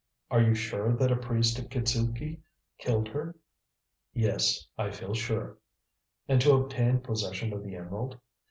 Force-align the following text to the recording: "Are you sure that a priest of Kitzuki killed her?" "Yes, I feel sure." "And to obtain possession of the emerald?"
"Are 0.31 0.41
you 0.41 0.55
sure 0.55 0.95
that 0.95 1.11
a 1.11 1.15
priest 1.15 1.59
of 1.59 1.69
Kitzuki 1.69 2.39
killed 2.79 3.07
her?" 3.09 3.35
"Yes, 4.15 4.65
I 4.75 4.89
feel 4.89 5.13
sure." 5.13 5.59
"And 6.27 6.41
to 6.41 6.53
obtain 6.55 7.01
possession 7.01 7.53
of 7.53 7.63
the 7.63 7.75
emerald?" 7.75 8.17